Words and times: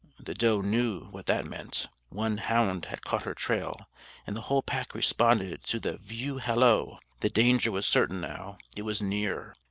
The 0.19 0.33
doe 0.33 0.61
knew 0.61 1.09
what 1.11 1.27
that 1.27 1.45
meant. 1.45 1.87
One 2.09 2.39
hound 2.39 2.85
had 2.85 3.03
caught 3.05 3.21
her 3.21 3.35
trail, 3.35 3.87
and 4.25 4.35
the 4.35 4.41
whole 4.41 4.63
pack 4.63 4.95
responded 4.95 5.63
to 5.65 5.79
the 5.79 5.99
"view 5.99 6.39
halloo." 6.39 6.97
The 7.19 7.29
danger 7.29 7.71
was 7.71 7.85
certain 7.85 8.19
now; 8.19 8.57
it 8.75 8.81
was 8.81 8.99
near. 8.99 9.55